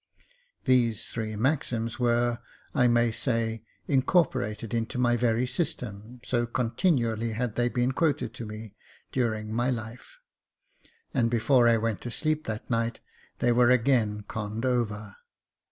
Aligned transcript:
These 0.65 1.09
three 1.09 1.35
maxims 1.35 1.99
were, 1.99 2.39
I 2.73 2.87
may 2.87 3.11
say, 3.11 3.63
incorporated 3.87 4.73
into 4.73 4.97
my 4.97 5.15
very 5.15 5.45
system, 5.45 6.19
so 6.23 6.47
continually 6.47 7.33
had 7.33 7.53
they 7.53 7.69
been 7.69 7.91
quoted 7.91 8.33
to 8.33 8.47
me 8.47 8.73
during 9.11 9.53
my 9.53 9.69
life; 9.69 10.17
and 11.13 11.29
before 11.29 11.67
I 11.69 11.77
went 11.77 12.01
to 12.01 12.09
sleep 12.09 12.45
that 12.47 12.67
night, 12.67 12.99
they 13.37 13.51
were 13.51 13.69
again 13.69 14.23
conned 14.23 14.65
over. 14.65 15.17